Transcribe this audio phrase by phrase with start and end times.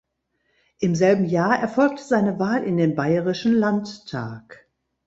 [0.79, 4.65] Im selben Jahr erfolgte seine Wahl in den Bayerischen Landtag.